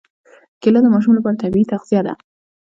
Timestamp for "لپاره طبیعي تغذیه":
1.17-2.01